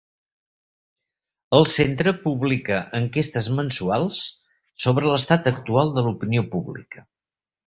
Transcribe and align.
El 1.57 1.67
centre 1.73 2.13
publica 2.23 2.79
enquestes 3.01 3.51
mensuals 3.59 4.23
sobre 4.87 5.13
l'estat 5.13 5.51
actual 5.57 5.95
de 6.01 6.07
l'opinió 6.09 6.47
pública. 6.57 7.07